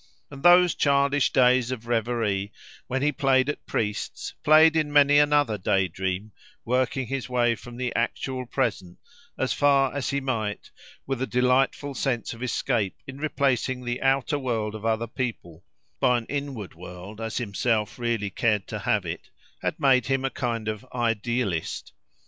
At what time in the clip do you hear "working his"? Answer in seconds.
6.65-7.29